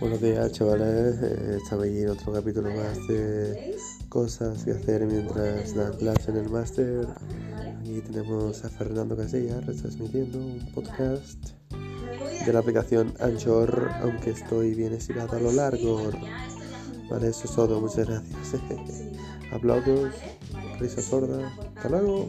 [0.00, 3.76] Buenos días chavales, eh, estamos aquí en otro capítulo más de
[4.08, 7.06] cosas que hacer mientras dan clase en el máster.
[7.78, 11.50] Aquí tenemos a Fernando Casillas retransmitiendo un podcast
[12.46, 16.10] de la aplicación Anchor, aunque estoy bien estirado a lo largo.
[17.10, 18.62] Vale, eso es todo, muchas gracias.
[19.52, 20.14] Aplausos,
[20.78, 22.26] risa sorda, hasta luego.